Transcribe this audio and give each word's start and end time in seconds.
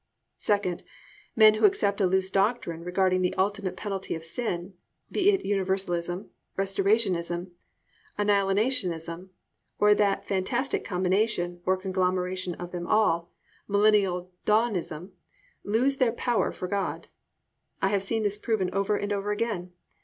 Second, 0.39 0.81
men 1.35 1.53
who 1.53 1.65
accept 1.65 2.01
a 2.01 2.07
loose 2.07 2.31
doctrine 2.31 2.83
regarding 2.83 3.21
the 3.21 3.35
ultimate 3.35 3.77
penalty 3.77 4.15
of 4.15 4.23
sin, 4.23 4.73
be 5.11 5.29
it 5.29 5.45
Universalism, 5.45 6.27
Restorationism, 6.57 7.51
or 8.17 8.25
Annihilationism, 8.25 9.29
or 9.77 9.93
that 9.93 10.25
fantastic 10.27 10.83
combination, 10.83 11.61
or 11.67 11.77
conglomeration, 11.77 12.55
of 12.55 12.71
them 12.71 12.87
all, 12.87 13.31
Millennial 13.67 14.31
Dawnism, 14.43 15.11
lose 15.63 15.97
their 15.97 16.11
power 16.13 16.51
for 16.51 16.67
God. 16.67 17.07
I 17.79 17.89
have 17.89 18.01
seen 18.01 18.23
this 18.23 18.39
proven 18.39 18.71
over 18.73 18.97
and 18.97 19.13
over 19.13 19.29
again. 19.29 19.71